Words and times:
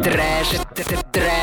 Trash, 0.00 0.48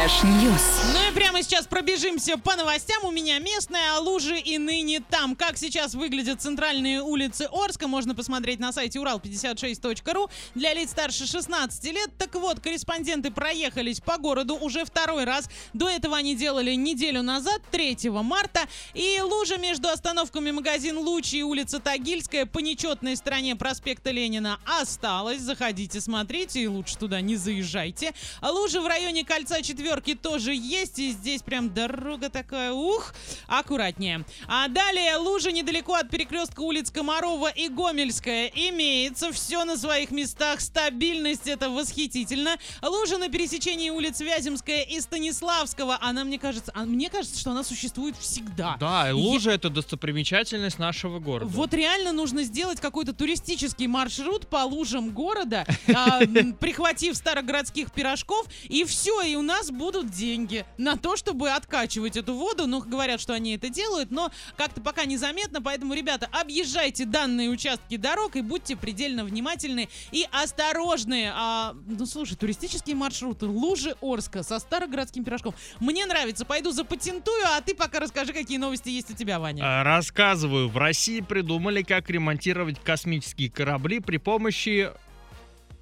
trash-news. 0.09 0.93
Ну 0.93 1.09
и 1.09 1.13
прямо 1.13 1.43
сейчас 1.43 1.67
пробежимся 1.67 2.37
по 2.37 2.55
новостям. 2.55 3.03
У 3.05 3.11
меня 3.11 3.39
местная, 3.39 3.95
а 3.95 3.99
лужи 3.99 4.39
и 4.39 4.57
ныне 4.57 5.01
там. 5.01 5.35
Как 5.35 5.57
сейчас 5.57 5.93
выглядят 5.93 6.41
центральные 6.41 7.01
улицы 7.01 7.47
Орска, 7.51 7.87
можно 7.87 8.15
посмотреть 8.15 8.59
на 8.59 8.71
сайте 8.73 8.99
урал56.ру 8.99 10.29
для 10.55 10.73
лиц 10.73 10.91
старше 10.91 11.27
16 11.27 11.83
лет. 11.85 12.09
Так 12.17 12.35
вот, 12.35 12.59
корреспонденты 12.59 13.31
проехались 13.31 13.99
по 13.99 14.17
городу 14.17 14.55
уже 14.55 14.83
второй 14.83 15.25
раз. 15.25 15.49
До 15.73 15.87
этого 15.87 16.17
они 16.17 16.35
делали 16.35 16.73
неделю 16.73 17.21
назад, 17.21 17.61
3 17.71 17.97
марта. 18.09 18.61
И 18.93 19.21
лужа 19.21 19.57
между 19.57 19.89
остановками 19.89 20.51
магазин 20.51 20.97
Лучи 20.97 21.39
и 21.39 21.43
улица 21.43 21.79
Тагильская 21.79 22.45
по 22.45 22.59
нечетной 22.59 23.15
стороне 23.15 23.55
проспекта 23.55 24.11
Ленина 24.11 24.59
осталась. 24.65 25.41
Заходите, 25.41 26.01
смотрите 26.01 26.61
и 26.61 26.67
лучше 26.67 26.97
туда 26.97 27.21
не 27.21 27.35
заезжайте. 27.35 28.13
Лужи 28.41 28.81
в 28.81 28.87
районе 28.87 29.23
кольца 29.23 29.61
четверки 29.99 30.15
тоже 30.15 30.53
есть, 30.53 30.99
и 30.99 31.11
здесь 31.11 31.41
прям 31.41 31.73
дорога 31.73 32.29
такая, 32.29 32.71
ух, 32.71 33.13
аккуратнее. 33.47 34.25
А 34.47 34.67
далее 34.67 35.15
лужа 35.17 35.51
недалеко 35.51 35.95
от 35.95 36.09
перекрестка 36.09 36.61
улиц 36.61 36.91
Комарова 36.91 37.49
и 37.49 37.69
Гомельская 37.69 38.51
имеется, 38.53 39.31
все 39.31 39.65
на 39.65 39.77
своих 39.77 40.11
местах, 40.11 40.61
стабильность 40.61 41.47
это 41.47 41.69
восхитительно. 41.69 42.57
Лужа 42.81 43.17
на 43.17 43.29
пересечении 43.29 43.89
улиц 43.89 44.19
Вяземская 44.21 44.83
и 44.83 44.99
Станиславского, 45.01 45.97
она 46.01 46.23
мне 46.23 46.39
кажется, 46.39 46.71
а 46.75 46.85
мне 46.85 47.09
кажется, 47.09 47.39
что 47.39 47.51
она 47.51 47.63
существует 47.63 48.15
всегда. 48.17 48.77
Да, 48.79 49.09
и 49.09 49.13
лужа 49.13 49.51
это 49.51 49.69
достопримечательность 49.69 50.79
нашего 50.79 51.19
города. 51.19 51.51
Вот 51.51 51.73
реально 51.73 52.11
нужно 52.13 52.43
сделать 52.43 52.79
какой-то 52.79 53.13
туристический 53.13 53.87
маршрут 53.87 54.47
по 54.47 54.63
лужам 54.63 55.11
города, 55.11 55.65
а, 55.93 56.19
прихватив 56.59 57.15
старогородских 57.15 57.91
пирожков, 57.91 58.47
и 58.67 58.83
все, 58.85 59.21
и 59.21 59.35
у 59.35 59.41
нас 59.41 59.71
будут 59.91 60.11
деньги 60.11 60.65
на 60.77 60.97
то, 60.97 61.15
чтобы 61.17 61.49
откачивать 61.49 62.15
эту 62.15 62.35
воду. 62.35 62.67
Ну, 62.67 62.79
говорят, 62.81 63.19
что 63.19 63.33
они 63.33 63.55
это 63.55 63.69
делают, 63.69 64.11
но 64.11 64.31
как-то 64.55 64.81
пока 64.81 65.05
незаметно, 65.05 65.63
поэтому, 65.63 65.95
ребята, 65.95 66.29
объезжайте 66.31 67.05
данные 67.05 67.49
участки 67.49 67.97
дорог 67.97 68.35
и 68.35 68.41
будьте 68.41 68.75
предельно 68.75 69.23
внимательны 69.23 69.89
и 70.11 70.27
осторожны. 70.31 71.31
А, 71.33 71.75
ну, 71.87 72.05
слушай, 72.05 72.35
туристические 72.35 72.95
маршруты, 72.95 73.47
лужи 73.47 73.95
Орска 73.99 74.43
со 74.43 74.59
старогородским 74.59 75.23
пирожком. 75.23 75.55
Мне 75.79 76.05
нравится, 76.05 76.45
пойду 76.45 76.71
запатентую, 76.71 77.43
а 77.47 77.59
ты 77.61 77.73
пока 77.73 77.99
расскажи, 77.99 78.31
какие 78.31 78.59
новости 78.59 78.89
есть 78.89 79.09
у 79.09 79.15
тебя, 79.15 79.39
Ваня. 79.39 79.63
А, 79.65 79.83
Рассказываю, 79.83 80.69
в 80.69 80.77
России 80.77 81.21
придумали, 81.21 81.81
как 81.81 82.11
ремонтировать 82.11 82.79
космические 82.79 83.49
корабли 83.49 84.01
при 84.01 84.17
помощи... 84.17 84.91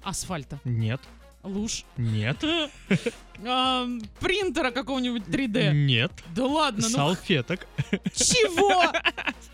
Асфальта, 0.02 0.60
Нет, 0.64 1.00
луж. 1.42 1.84
нет, 1.98 2.38
А, 3.46 3.86
принтера 4.20 4.70
какого-нибудь 4.70 5.22
3D. 5.24 5.72
нет. 5.72 6.12
Да 6.34 6.46
ладно, 6.46 6.82
ну 6.88 6.96
Салфеток. 6.96 7.66
чего? 8.14 8.92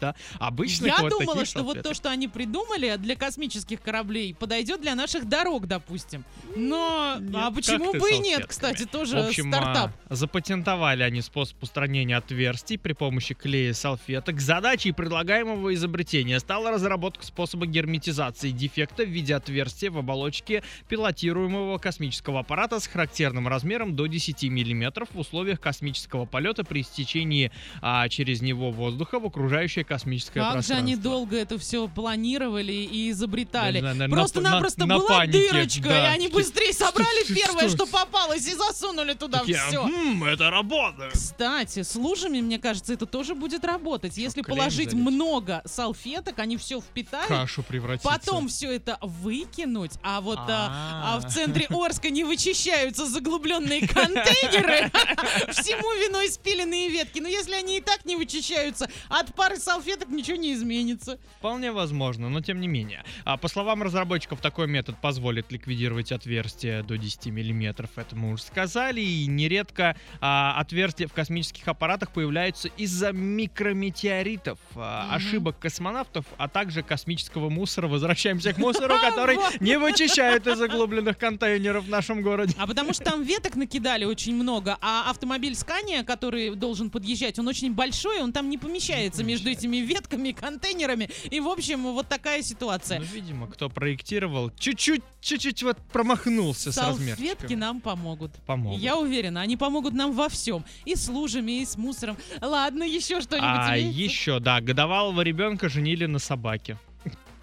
Да, 0.00 0.14
обычных 0.38 0.88
Я 0.88 1.08
думала, 1.08 1.44
что 1.44 1.62
вот 1.62 1.82
то, 1.82 1.94
что 1.94 2.10
они 2.10 2.28
придумали 2.28 2.96
для 2.96 3.16
космических 3.16 3.80
кораблей, 3.80 4.34
подойдет 4.34 4.80
для 4.80 4.94
наших 4.94 5.28
дорог, 5.28 5.66
допустим. 5.66 6.24
Но 6.56 7.16
а 7.34 7.50
почему 7.50 7.92
бы 7.92 8.10
и 8.10 8.18
нет, 8.18 8.44
кстати, 8.46 8.84
тоже 8.84 9.20
общем, 9.20 9.52
стартап. 9.52 9.92
а, 10.08 10.14
запатентовали 10.14 11.02
они 11.02 11.22
способ 11.22 11.62
устранения 11.62 12.16
отверстий 12.16 12.76
при 12.76 12.92
помощи 12.92 13.34
клея 13.34 13.70
и 13.70 13.72
салфеток. 13.72 14.41
Задачей 14.41 14.92
предлагаемого 14.92 15.72
изобретения 15.74 16.38
стала 16.41 16.70
разработка 16.70 17.24
способа 17.24 17.66
герметизации 17.66 18.50
дефекта 18.50 19.04
в 19.04 19.08
виде 19.08 19.34
отверстия 19.34 19.91
в 19.91 19.98
оболочке 19.98 20.62
пилотируемого 20.88 21.78
космического 21.78 22.41
аппарата 22.41 22.80
с 22.80 22.86
характерным 22.86 23.48
размером 23.48 23.73
до 23.78 24.06
10 24.06 24.44
мм 24.44 25.06
в 25.12 25.19
условиях 25.19 25.61
космического 25.61 26.25
полета 26.27 26.64
при 26.64 26.83
стечении 26.83 27.50
а, 27.83 28.08
через 28.08 28.41
него 28.42 28.70
воздуха 28.70 29.19
в 29.19 29.27
окружающее 29.27 29.84
космическое 29.84 30.41
Как 30.41 30.48
же 30.48 30.53
пространство. 30.55 30.77
они 30.84 30.97
долго 30.97 31.37
это 31.37 31.59
все 31.59 31.88
планировали 31.88 32.72
и 32.72 33.10
изобретали. 33.10 33.81
Просто-напросто 34.09 34.81
на- 34.81 34.87
на 34.87 34.98
была 34.98 35.09
панике, 35.19 35.50
дырочка, 35.53 35.88
да. 35.88 36.04
и 36.12 36.15
они 36.15 36.28
быстрее 36.28 36.72
собрали 36.72 37.25
что- 37.25 37.34
первое, 37.34 37.69
что- 37.69 37.84
что 37.84 37.87
попалось, 37.87 38.47
и 38.47 38.54
засунули 38.54 39.15
туда 39.15 39.41
Такие, 39.41 39.59
все. 39.69 39.82
«М, 39.87 40.25
это 40.25 40.50
работает. 40.50 41.12
Кстати, 41.12 41.82
с 41.82 41.94
лужами, 41.97 42.41
мне 42.41 42.59
кажется, 42.59 42.93
это 42.93 43.06
тоже 43.06 43.34
будет 43.34 43.65
работать. 43.65 44.16
Если 44.16 44.43
клеем 44.43 44.59
положить 44.59 44.91
залить? 44.91 45.06
много 45.06 45.62
салфеток, 45.65 46.38
они 46.38 46.56
все 46.56 46.81
впитают, 46.81 47.28
Кашу 47.28 47.62
превратиться. 47.62 48.09
потом 48.09 48.48
все 48.48 48.71
это 48.72 48.98
выкинуть, 49.03 49.93
а 50.03 50.21
вот 50.21 50.38
а, 50.38 51.12
а 51.16 51.21
в 51.21 51.25
А. 51.27 51.28
центре 51.28 51.66
Орска 51.71 52.10
не 52.10 52.25
вычищаются 52.25 53.06
заглубленные 53.06 53.63
контейнеры, 53.86 54.91
всему 55.52 55.92
виной 56.06 56.28
спиленные 56.28 56.88
ветки. 56.88 57.20
Но 57.20 57.28
если 57.28 57.54
они 57.54 57.78
и 57.78 57.80
так 57.80 58.04
не 58.04 58.16
вычищаются, 58.16 58.88
от 59.08 59.34
пары 59.34 59.56
салфеток 59.56 60.08
ничего 60.08 60.36
не 60.36 60.52
изменится. 60.54 61.19
Вполне 61.38 61.72
возможно, 61.72 62.28
но 62.28 62.41
тем 62.41 62.60
не 62.60 62.69
менее. 62.69 63.04
А 63.24 63.36
по 63.36 63.48
словам 63.48 63.82
разработчиков, 63.82 64.41
такой 64.41 64.66
метод 64.66 64.97
позволит 65.00 65.50
ликвидировать 65.53 66.12
отверстия 66.12 66.82
до 66.82 66.97
10 66.98 67.26
мм, 67.26 67.88
это 67.97 68.16
мы 68.16 68.32
уже 68.32 68.42
сказали, 68.42 69.00
и 69.00 69.26
нередко 69.26 69.97
а, 70.20 70.54
отверстия 70.58 71.08
в 71.08 71.12
космических 71.12 71.66
аппаратах 71.69 72.10
появляются 72.12 72.69
из-за 72.76 73.12
микрометеоритов, 73.12 74.58
а, 74.74 75.06
Мгм. 75.06 75.14
ошибок 75.14 75.58
космонавтов, 75.58 76.24
а 76.38 76.48
также 76.48 76.82
космического 76.82 77.48
мусора. 77.50 77.88
Возвращаемся 77.88 78.53
к 78.53 78.58
мусору, 78.58 78.94
который 79.00 79.38
не 79.60 79.78
вычищают 79.78 80.47
из 80.47 80.58
заглубленных 80.58 81.19
контейнеров 81.19 81.84
в 81.84 81.88
нашем 81.88 82.22
городе. 82.22 82.54
А 82.58 82.66
потому 82.66 82.92
что 82.92 83.04
там 83.04 83.22
веток 83.22 83.53
накидали 83.56 84.04
очень 84.04 84.34
много, 84.34 84.76
а 84.81 85.10
автомобиль 85.10 85.54
Скания, 85.54 86.03
который 86.04 86.54
должен 86.54 86.91
подъезжать, 86.91 87.38
он 87.38 87.48
очень 87.48 87.72
большой, 87.72 88.20
он 88.22 88.32
там 88.32 88.48
не 88.50 88.59
помещается 88.59 89.22
Не 89.22 89.28
между 89.28 89.50
этими 89.50 89.78
ветками, 89.78 90.32
контейнерами. 90.32 91.10
И, 91.31 91.41
в 91.41 91.48
общем, 91.48 91.82
вот 91.82 92.09
такая 92.09 92.42
ситуация. 92.42 93.00
Ну, 93.00 93.06
видимо, 93.12 93.47
кто 93.47 93.69
проектировал, 93.69 94.50
чуть-чуть, 94.59 95.03
чуть-чуть 95.20 95.62
вот 95.62 95.78
промахнулся 95.92 96.72
с 96.72 96.75
Салфетки 96.75 97.20
размерчиком. 97.20 97.59
нам 97.59 97.81
помогут. 97.81 98.32
Помогут. 98.47 98.81
Я 98.81 98.97
уверена, 98.97 99.41
они 99.41 99.56
помогут 99.56 99.94
нам 99.94 100.12
во 100.12 100.28
всем. 100.28 100.65
И 100.84 100.94
с 100.94 101.09
лужами, 101.09 101.60
и 101.62 101.66
с 101.66 101.76
мусором. 101.76 102.16
Ладно, 102.41 102.82
еще 102.84 103.21
что-нибудь 103.21 103.48
А 103.48 103.78
имеется? 103.78 104.00
еще, 104.00 104.41
да, 104.41 104.60
годовалого 104.60 105.21
ребенка 105.22 105.69
женили 105.69 106.06
на 106.06 106.19
собаке. 106.19 106.78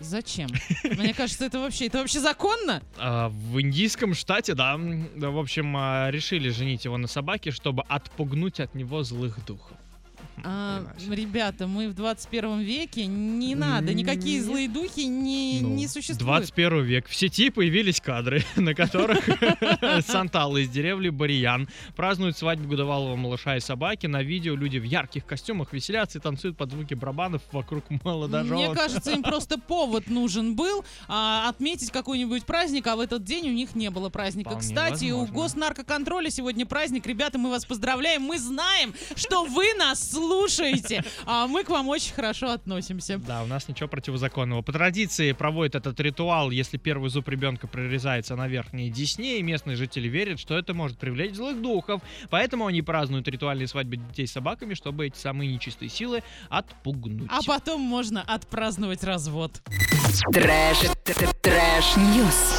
Зачем? 0.02 0.50
Мне 0.84 1.14
кажется, 1.14 1.46
это 1.46 1.60
вообще, 1.60 1.88
это 1.88 2.00
вообще 2.00 2.20
законно? 2.20 2.82
А, 2.98 3.30
в 3.30 3.62
индийском 3.62 4.14
штате, 4.14 4.56
да, 4.56 4.78
в 4.78 5.38
общем, 5.38 5.76
а, 5.78 6.10
решили 6.10 6.50
женить 6.50 6.86
его 6.86 6.98
на 6.98 7.08
собаке, 7.08 7.52
чтобы 7.52 7.84
отпугнуть 7.84 8.60
от 8.60 8.74
него 8.76 9.04
злых 9.04 9.46
духов. 9.46 9.78
А, 10.44 10.84
ребята, 11.10 11.68
мы 11.68 11.90
в 11.90 11.94
21 11.94 12.60
веке, 12.60 13.06
не 13.06 13.56
надо, 13.56 13.94
никакие 13.94 14.42
злые 14.42 14.68
духи 14.68 15.02
не, 15.02 15.60
Ну, 15.62 15.70
не 15.76 15.88
существуют. 15.88 16.20
21 16.20 16.84
век. 16.84 17.08
В 17.08 17.16
сети 17.16 17.50
появились 17.50 18.02
кадры, 18.02 18.44
на 18.56 18.74
которых 18.74 19.20
Санталы 20.08 20.64
из 20.64 20.70
деревни 20.70 21.10
Бариян 21.10 21.68
празднуют 21.96 22.38
свадьбу 22.38 22.68
годовалого 22.68 23.16
малыша 23.16 23.58
и 23.58 23.60
собаки. 23.60 24.08
На 24.08 24.24
видео 24.24 24.56
люди 24.56 24.78
в 24.78 24.84
ярких 24.84 25.26
костюмах 25.26 25.74
веселятся 25.74 26.18
и 26.18 26.22
танцуют 26.22 26.58
под 26.58 26.72
звуки 26.72 26.94
барабанов 26.94 27.42
вокруг 27.52 27.84
молодоженов. 28.04 28.58
Мне 28.58 28.74
кажется, 28.74 29.12
им 29.12 29.24
просто 29.24 29.58
повод 29.60 30.08
нужен 30.08 30.56
был 30.56 30.84
а, 31.08 31.50
отметить 31.50 31.92
какой-нибудь 31.92 32.46
праздник, 32.46 32.88
а 32.88 32.96
в 32.96 33.00
этот 33.00 33.24
день 33.24 33.50
у 33.50 33.54
них 33.54 33.76
не 33.76 33.90
было 33.90 34.10
праздника. 34.10 34.52
Вполне 34.52 34.68
Кстати, 34.68 35.12
у 35.12 35.20
возможно. 35.20 35.44
госнаркоконтроля 35.44 36.30
сегодня 36.30 36.66
праздник. 36.66 37.06
Ребята, 37.06 37.38
мы 37.38 37.50
вас 37.50 37.66
поздравляем. 37.66 38.24
Мы 38.24 38.40
знаем, 38.40 38.94
что 39.16 39.46
вы 39.46 39.74
нас 39.78 40.12
слушаете, 40.12 40.31
а 41.26 41.48
мы 41.48 41.64
к 41.64 41.70
вам 41.70 41.90
очень 41.90 42.14
хорошо 42.14 42.52
относимся. 42.52 43.18
Да, 43.18 43.44
у 43.44 43.48
нас 43.48 43.68
ничего 43.68 43.88
противозаконного. 43.90 44.62
По 44.62 44.72
традиции 44.72 45.32
проводят 45.32 45.76
этот 45.76 46.00
ритуал, 46.00 46.52
если 46.52 46.78
первый 46.78 47.10
зуб 47.10 47.28
ребенка 47.30 47.68
прорезается 47.68 48.36
на 48.36 48.48
верхней 48.48 48.90
десне, 48.90 49.40
и 49.40 49.44
местные 49.44 49.76
жители 49.78 50.08
верят, 50.08 50.40
что 50.40 50.58
это 50.58 50.74
может 50.74 50.98
привлечь 50.98 51.36
злых 51.36 51.62
духов. 51.62 52.02
Поэтому 52.30 52.68
они 52.68 52.82
празднуют 52.82 53.28
ритуальные 53.28 53.68
свадьбы 53.68 53.98
детей 53.98 54.28
с 54.28 54.32
собаками, 54.32 54.74
чтобы 54.74 55.08
эти 55.08 55.18
самые 55.18 55.54
нечистые 55.54 55.90
силы 55.90 56.24
отпугнуть. 56.50 57.30
А 57.30 57.42
потом 57.46 57.82
можно 57.82 58.22
отпраздновать 58.22 59.04
развод. 59.04 59.62
Trash, 60.32 60.78
trash-news. 61.42 62.54